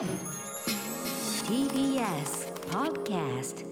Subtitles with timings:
[0.00, 0.08] TBS
[2.70, 3.66] Podcast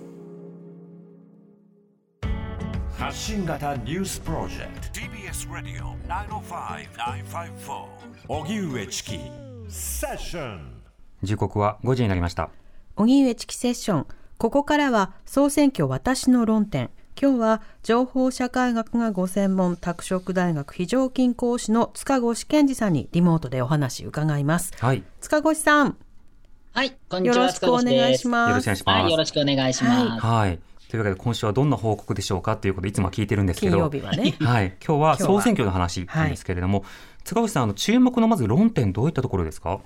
[2.99, 5.01] 発信型ニュースプロジェクト。
[5.01, 7.87] TBS ラディオ905-954
[8.29, 9.19] おぎゅうえちき
[9.71, 10.83] セッション。
[11.23, 12.51] 時刻は5時になりました。
[12.97, 14.07] 荻上チキセッション。
[14.37, 16.91] ここからは総選挙私の論点。
[17.19, 24.75] 今日は情報社会学がご専門拓殖大学非常勤講師の塚越健二さんにリモートでお話伺います。
[24.79, 25.03] はい。
[25.23, 25.97] 塚越さん、
[26.79, 27.43] はい、こんにちは。
[27.43, 28.69] よろしくお願いしよます。
[28.69, 30.25] ろしくお願いしますはい、よろしくお願いします。
[30.25, 34.37] はいというわけで今週はどんな報告でしょうかということでいつも聞いてるんですけど金曜日はね。
[34.39, 36.85] はい今日は今日は総選挙の話なんですけれども、
[37.25, 39.81] 塚越さんあの注目のまず論点どういったところですか？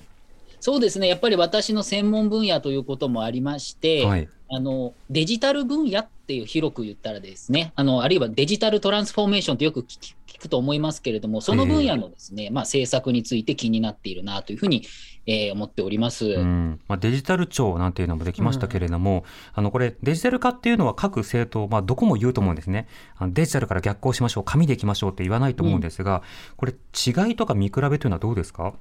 [0.62, 4.28] そうですね、やっぱり私の専門分野ということもありまして、はい。
[4.48, 14.84] あのデジタル分野っていう広く言ったらですね、あのあるいはデジタルトランスフォーメーションってよく聞くと思いますけれども、その分野のですね、まあ政策について気になっているなというふうに、
[15.26, 16.26] えー思っております。
[16.26, 16.80] うん。
[16.86, 22.86] まあ、デジタル庁なんていうのもできましたけれども、あのこれデジタル化っていうのは各政党、まあ、どこも言うと思うんですね。
[23.16, 26.22] あのデジタルから逆行しましょう紙でいきましょうって言わないと思うんですが、
[26.56, 28.74] これ違いとか見比べというのはどうですか？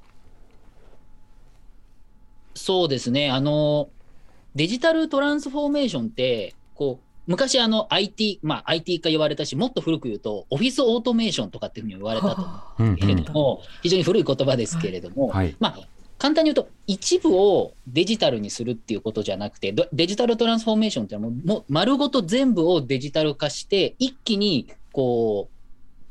[2.62, 3.90] そうですね、あの
[4.54, 12.82] デジタルトランスフォーメーションって、こう昔あの IT、まあ、IT 化言われたし、もっと古く言うと、オフィスオートメーションとかっていうふうに言われたと思う。
[12.90, 15.56] んうけれども、非常に古い言葉ですけれども、はい。
[15.58, 15.88] まあ、
[16.18, 25.48] 簡単に言うと、一部をデジタルにするっていうことじゃなくて、どデジタルトランスフォーメーションっていうのはもう、丸ごと全部をデジタル化して、一気にこ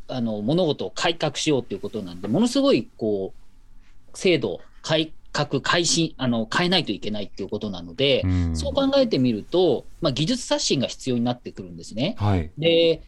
[0.09, 8.55] うあの物事を改革しようっていうことなんで、ものすごいこう制度、改革、改新あの、変えないといけないっていうことなので、うん。
[8.55, 12.15] そう考えてみると、まあ、技術刷新が必要になってくるんですね。
[12.17, 12.51] はい。
[12.57, 13.01] で、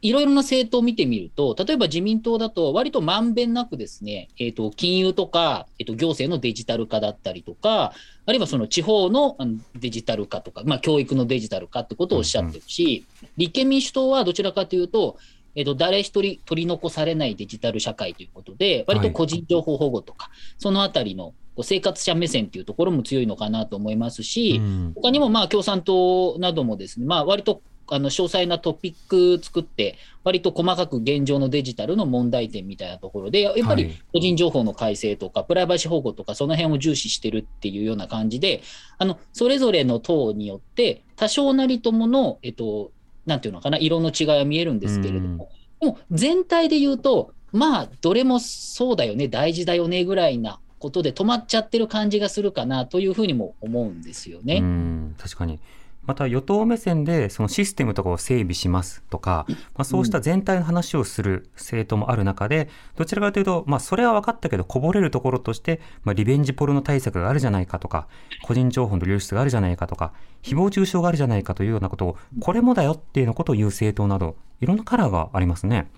[0.00, 7.92] いろいろな政党を見てみると、例えば自民党だと、割とまんべんなくですね、えー、と金融とか、えー、と行政のデジタル化だったりとか、
[8.26, 9.36] あるいはその地方の
[9.74, 15.16] デジタル化とか、まあ、教育のデジタル化ってことをおっしゃってるし、立憲民主党はどちらかというと、
[15.54, 24.92] えー、と誰一人取り残されないデジタル社会ということで、割と個人情報保護とか、そのあたりの生活者目線っていうところも強いのかなと思いますし、うん。
[24.94, 34.02] 他にもまあ共産党などもですね、まあ、割とあの詳細なトピック作って、割と細かく現状のデジタルの問題点みたいなところで、やっぱりはい。
[34.12, 38.62] 個人情報の改正とか、プライバシー保護とか、その辺を重視してるっていうような感じで、
[38.98, 42.92] あのそれぞれの党によって、多少なりともの、えっと、
[43.28, 45.50] なんていうのかな、色の違いは見えるんですけれども、
[45.80, 54.56] でも全体で言うと、まあ、どれもそうだよね、大事だよねぐらいなことで止まっちゃってる感じがするかなというふうにも思うんですよね。
[54.56, 55.60] うん確かに
[56.08, 68.08] また与党目線でそのシステムとかを整備しますとか、まあ、そうした全体の話をする政党もある中で、どちらかというと、まあ、それは分かったけどこぼれるところとして、まあ、リベンジポルノ対策があるじゃないかとか
[68.42, 75.90] 個人情報の流出があるじゃないかとか誹謗中傷があるじゃないかというようなことをこれもだよっていうようなことを言う政党などいろんなカラーがありますね。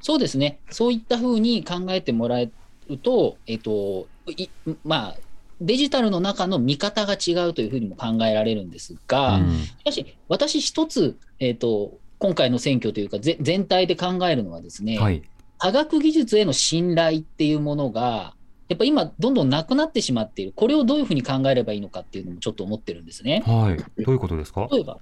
[0.00, 2.50] そうですね、そういったふうに考えてもらえ
[2.88, 4.48] ると、えっとい
[4.84, 5.16] まあ、
[5.60, 9.58] デジタルの中の見方が違うというふうにも考えられるんですが、うん。
[9.60, 15.22] しかし、私一つ、えっと、今回の選挙というか、ぜ全体で考えるのはですね、はい。
[15.58, 18.34] 科学技術への信頼っていうものが、
[18.68, 23.42] やっぱ今、どんどんなくなってしまっている、これをどういうふうに考えればいいのかっていうのもちょっと思ってるんですね。
[23.46, 24.98] はい、どういうことですか、例えば、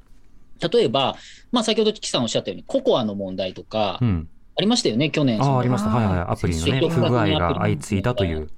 [0.72, 1.16] 例えば、
[1.52, 5.42] まあ、先ほどチキさんおっしゃったように、ココアの問題とか、うん、ありましたよね、去年。
[5.42, 8.48] ああありました、はいはい、アプリのね不具合が相次いだという。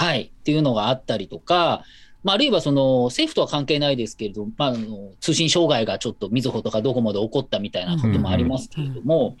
[0.00, 1.84] はい、っていうのがあったりとか、
[2.24, 9.36] まあ、あるいはその政府とは関係ないですけれども、まあ、あの通信障害がちょっとみずほとかドコモで起こったみたいなこともありますけれども、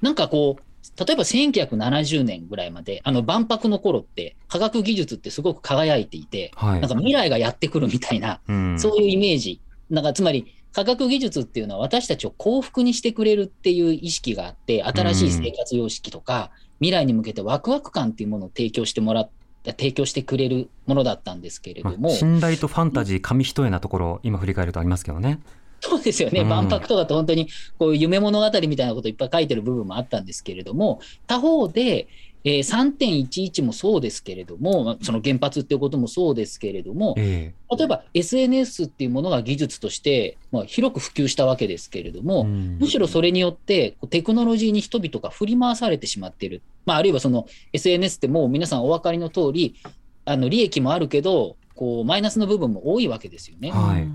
[0.00, 6.80] なんかこう、例えば1970年ぐらいまで、あの万博の頃って、科学技術ってすごく輝いていて、はい。
[6.80, 8.80] なんか未来がやってくるみたいな、うん。
[8.80, 9.60] そういうイメージ。
[9.90, 16.50] なんかつまり、科学技術っていうのは私たちを幸福にしてくれるっていう意識があって、新しい生活様式とか、
[16.80, 19.30] 未来に向けてワクワク感っていうものを提供してもらっ
[19.64, 25.40] 提供してくれるものだったんですけれども、まあ信頼とファンタジー紙一重なところ今振り返るとありますけどね。
[25.80, 26.48] そうですよね、うん。
[26.48, 27.48] 万博とかって本当に
[27.78, 32.08] こう夢物語みたいなこといっぱい書いてる部分もあったんですけれども、他方で、
[32.44, 42.78] えー3.11もそうですけれども、まあその原発っていうこともそうですけれども、え例えば SNS っていうものが技術として、まあ、広く普及したわけですけれどえも、うん。
[42.80, 49.76] むしろそれによってテクノロジーに人々が振り回されてしまっている、まあ、あるいはその SNS ってもう皆さんお分かりの通り、
[50.24, 53.70] あの利益もあるけど、こうマイナスの部分も多いわけですよね。
[53.70, 54.06] はい。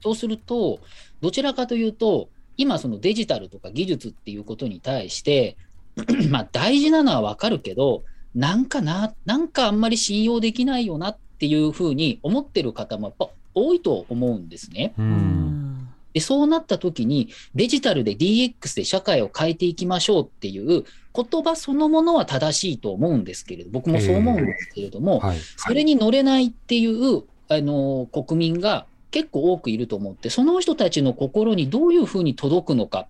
[0.00, 0.80] そうすると、
[1.20, 5.56] どちらかというと、今、そのデジタルとか技術っていうことに対して、
[6.30, 8.04] まあ大事なのはわかるけど、
[8.34, 14.92] なんかな、なんかあんまり信用できないよなっっていうふうに思ってる方もやっぱ多いと思うんですね。
[16.12, 20.84] で、そうなった時にデジタルで DX で社会を変えていきましょうっていう
[21.14, 25.38] 言葉そのものは正しいと思うんですけれど、僕もそう思うんですけれども、はい。
[25.38, 33.06] それに乗れないっていう、あの、国民が結構多くいると思って、その人たちの心にどういうふうに届くのか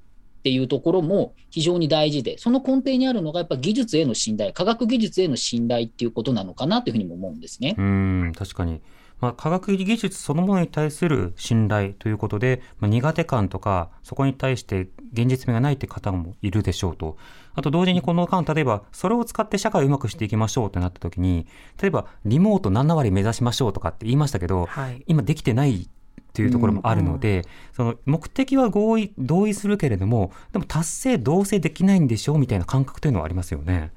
[0.48, 7.74] っていうところも非常に大事で、その根底にあるのがやっぱ技術への信頼、科学技術への信頼っていうことなのかなというふうにも思うんですね。
[7.76, 8.80] うん、確かに。
[9.20, 17.18] まあ、科学技術そのものに対する信頼ということで、まあ、苦手感とか、そこに対して現実味がないって方もいるでしょうと。
[17.54, 21.46] あと同時にこの間、例えば、それを使って社会をうまくしていきましょうってなった時に、
[21.82, 25.90] 例えば、リモート7割目指しましょうとかって言いましたけど、はい今できてない
[26.28, 33.90] っていうところもあるので、その目的は合意、同意するけれども、でも達成、同棲できないんでしょうみたいな感覚というのはありますよね。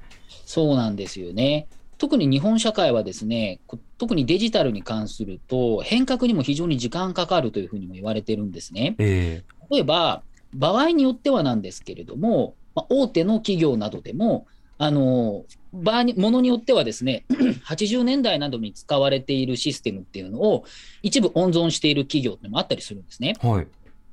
[0.44, 1.68] そうなんですよね。
[1.98, 8.96] 特に日本社会はですね、こ特にデジタルに関すると、変革にも非常に時間かかるというふうにも言われてるんですね。
[8.98, 14.46] え例えば、場合によってはなんですけれども、まあ、大手の企業などでも、
[14.78, 17.24] あの場合にものによってはですね、
[17.66, 20.64] 80年代などに使われているシステムっていうのを
[21.02, 23.34] 一部温存している企業っていうのもあったりするんですね。
[23.42, 23.66] えはい。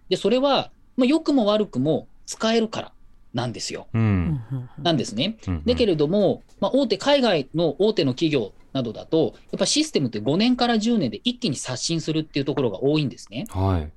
[0.10, 2.92] で、それは、まあ、良くも悪くも使えるから
[3.34, 3.88] なんですよ。
[3.94, 4.42] うん。
[4.52, 5.38] うんなんですね。
[5.48, 13.46] うんだけれども、まあ、大手、海外の大手の企業などだと、やっぱシステムって5年から10年で一気に刷新するっていうところが多いんですね。
[13.50, 13.92] はい。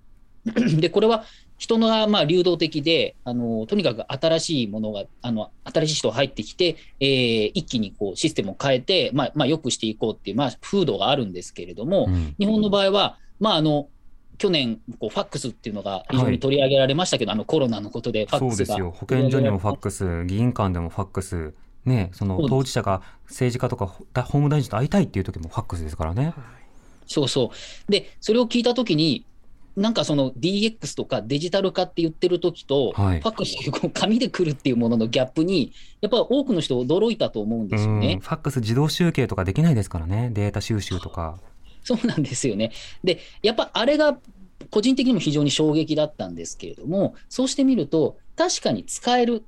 [0.81, 1.25] で、これは
[1.63, 13.89] 人がまあ流動的で、あのとにかく新しいものが、あの新しい人が入ってきて、えー一気にこうシステムを変えて、まあまあ、良くしていこうっていう、まあ、風土があるんですけれども、うん日本の場合は、まあ、あの
[14.39, 18.91] 去年こう、ファックスっていうのが非常に取り上げられましたけど、あのコロナのことで、ファックスがそうですよ。
[18.91, 21.55] 保健所にもファックス、議員間でもファックス、
[21.85, 26.35] ね、その当事者が政治家とかほ法務大臣と会いたいっていう時もファックスですからね。
[27.07, 27.53] そうそ
[27.89, 27.93] う。
[27.93, 29.25] で、それを聞いたときに、
[29.77, 38.19] なんかその DX とかデジタル化って言ってるときと、はいファックスっていうこう紙で来るっていうもののギャップに、やっぱり多くの人驚いたと思うんですようんね。
[38.21, 40.31] ファックス自動集計とかできないですからね。
[40.33, 41.39] データ収集とか。
[41.85, 42.73] そうなんですよね。
[43.03, 44.19] で、やっぱあれが
[44.71, 49.45] 個人的にも非常に衝撃だったんですけれども、そうしてみると、確かに使える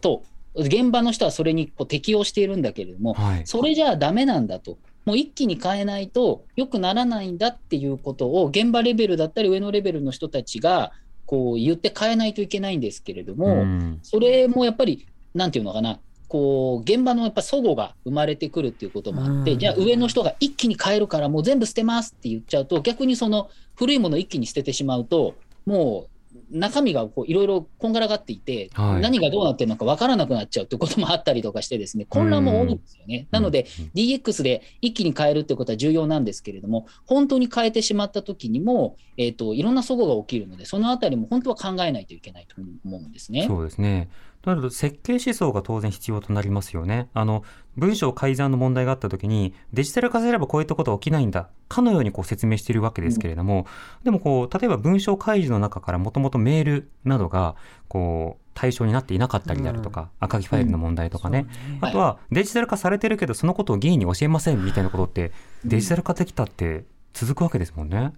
[0.00, 0.22] と、
[0.54, 3.46] 現場の人はそれにこう適応しているんだけれども、はい。
[3.46, 4.78] それじゃあダメなんだと。
[5.04, 10.92] もう一気に変えないと良くならないんだっていうことを現場レベルだったり上のレベルの人たちが
[11.26, 13.98] こう言って変えないといけないんですけれども、ん。
[14.02, 15.98] それもやっぱりなんていうのかな
[16.28, 19.58] こう現場のやっぱ齟齬が生まれてくるっていうこともあって、うん。
[19.58, 25.34] じゃあ上の人が一気に変えるからもう全部捨てますって言っちゃうと逆にその古いものを一気に捨ててしまうと
[25.66, 26.13] もう
[26.54, 33.26] 中身がこういろいろこんがらがっていて、はい何がどうなってるのか分からなくなっちゃうってこともあったりとかしてですね混乱も多いんですよね。
[33.30, 43.46] なので、うん DX で一気に変えるってことは重要なんですけれども、本当に変えてしまった時にも、えっ、と、いろんな齟齬が起きるので、そのあたりも本当は考えないといけないと思うんですね。
[43.46, 44.08] そうですね。
[44.42, 47.08] となると設計思想が当然必要となりますよね。
[47.14, 47.44] あの、
[47.76, 53.66] 文章改ざんの問題があった時に、デジタル化すればこういったことは起きないんだ、かのようにこう説明しているわけですけれども、
[54.04, 57.56] でもこう、例えば文章開示の中からもともとメールなどが、
[57.88, 61.46] こう、対象になっていなかったりであるとか、赤木ファイルの問題とかね。
[61.80, 65.32] あとは、デジタル化されてるけど、そのことを議員に教えませんみたいなことって、
[65.64, 68.12] デジタル化できたって続くわけですもんね。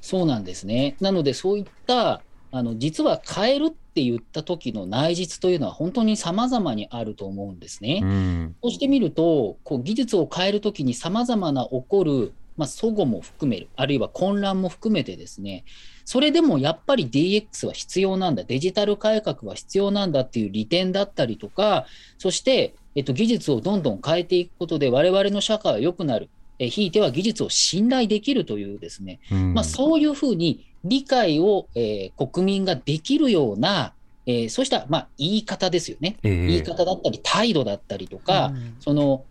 [0.00, 0.96] そうなんですね。
[1.00, 8.00] なので、そういった、あの、実は変えるって言った時の内実というのは本当に様々にあると思うんですね。
[8.02, 8.56] うん。
[8.62, 15.64] そうしてみると、こう技術を変えるときに様々な起こる、まあ、齟齬も含める、あるいは混乱も含めてですね、
[16.04, 21.86] それでもやっぱり DX は必要なんだ、デジタル改革は必要なんだっていう利点だったりとか、
[22.18, 26.28] そして、えっと、技術をどんどん変えていくことで我々の社会は良くなる。
[26.58, 33.92] えひいては技術を信頼できるというですね、うんまあ、そういうふうに理解を、えー国民ができるような、
[34.26, 36.16] えーそうした、まあ、言い方ですよね。
[36.22, 39.24] ええ言い方だったり、態度だったりとか、うんその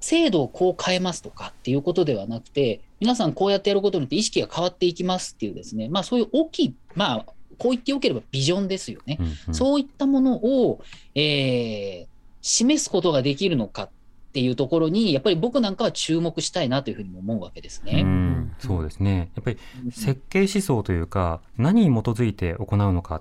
[0.00, 7.24] 制度をこう変えますとかっていうことではなくて、皆さんこうやってやることによって意識が変わっていきますっていうですね、まあそういう大きい、まあ
[7.58, 9.16] こう言ってよければビジョンですよね。
[9.18, 10.80] うんうんそういったものを、
[11.14, 13.90] えー示すことができるのかっ
[14.38, 18.02] ていうところに、やっぱり僕なんかは注目したいなというふうにも思うわけですうね。
[18.02, 19.30] ん、そうですね。
[19.34, 19.58] やっぱり
[19.90, 23.20] 設計思想というか、何に基づいて行うのか。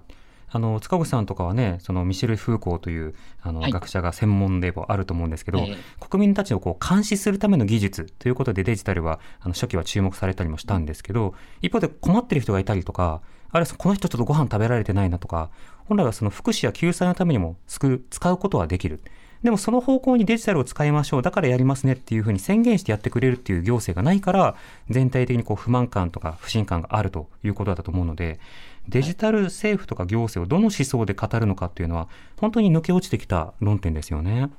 [0.49, 13.21] あの、塚越さんとかはね、そのミシェル・フーコーというあの、はい学者が専門でもあると思うんですけど、えー国民たちをこう監視するための技術ということでデジタルはあの初期は注目されたりもしたんですけど、一方で困ってる人がいたりとか、
[13.51, 15.49] あるいはこの人ちょっとご飯食べられてないなとか、
[15.85, 19.01] 本来はその福祉や救済のためにも使うことはできる。
[19.47, 24.57] でもその方向にデジタルを使いましょう、だからやりますねっていうふうに宣言してやってくれるっていう行政がないから、
[24.89, 28.41] 全体的にこう不満感とか不信感があるということだと思うので、
[28.89, 32.09] デジタル政府とか行政をどの思想で語るのかっていうのは、
[32.41, 34.49] 本当に抜け落ちてきた論点ですよね。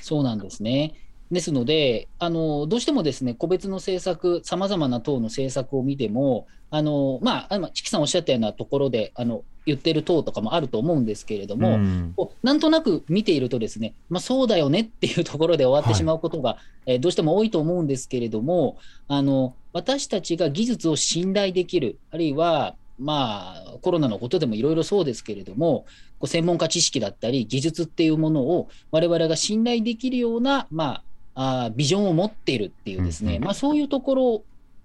[0.00, 0.94] そうなんですね。
[1.30, 16.56] ですので、あのどうしてもですね個別の政策、さまざまな党の政策を見ても、あのまあ、チキさんおっしゃったようなところであの言ってる党とかもあると思うんですけれども、うん、なんとなく見ていると、ですね、まあ、そうだよねっていうところで終わってしまうことが、は
[16.86, 25.86] い、えー、どうしても多いと思うんですけれども、あの私たちが技術を信頼できる、あるいはまあ、コロナのことでもいろいろそうですけれども、
[26.18, 31.04] こう専門家知識だったり、技術っていうものを我々が信頼できるような、まあ、
[31.42, 34.42] あビジョンを持っているっていうですね、まあ、そういうところ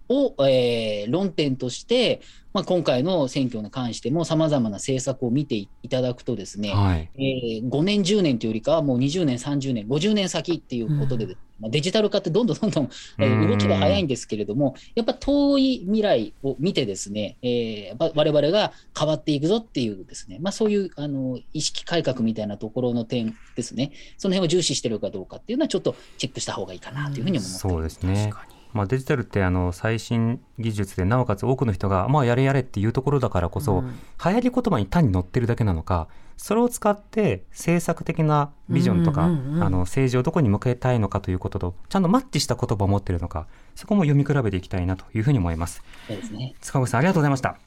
[0.10, 2.22] を、えー、論点として、
[2.54, 11.38] まあ、今回の選挙に関してもさまざまな政策を見ていただくとですね、はい、えー、5年10年というよりかはもう20年30年50年先っていうことで、うん。
[11.60, 27.60] まあ、デジタル化ってどんどんどんどん、えー、動きが早いんですけれどもやっぱ遠い未来を見てですね、えー、我々が変わっていくぞっていうですね、まあ、そういうあの意識改革みたいなところの点ですねその辺を重視してるかどうかっていうのはちょっとチェックした方がいいかなというふうに思ってます。
[27.60, 28.34] そうですね
[28.76, 45.82] まあ、デジタルってあの最新技術でなおかつ多くの人がまあやれやれっていうところだからこそ、うん、流行り言葉に単に載ってるだけなのかそれを使って政策的なビジョンとか、あの政治をどこに向けたいのかということとちゃんとマッチした言葉を持っているのかそこも読み比べていきたいなというふうに思います。
[46.08, 47.58] そうですね、塚越さんありがとうございました。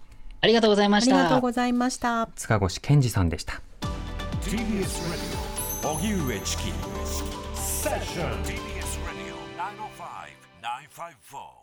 [0.42, 1.14] ありがとうございました。
[1.14, 2.28] ありがとうございました。
[2.36, 3.62] 塚越健二さんでした。
[4.42, 4.88] TBS ラジ
[5.84, 6.72] オ荻上チキ。
[7.54, 8.67] セッション
[10.98, 11.57] 5-4.